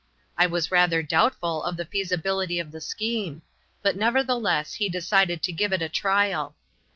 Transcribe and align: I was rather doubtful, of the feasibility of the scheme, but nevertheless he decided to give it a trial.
I 0.35 0.47
was 0.47 0.71
rather 0.71 1.03
doubtful, 1.03 1.61
of 1.63 1.77
the 1.77 1.85
feasibility 1.85 2.57
of 2.57 2.71
the 2.71 2.81
scheme, 2.81 3.43
but 3.83 3.95
nevertheless 3.95 4.73
he 4.73 4.89
decided 4.89 5.43
to 5.43 5.53
give 5.53 5.71
it 5.71 5.83
a 5.83 5.89
trial. 5.89 6.55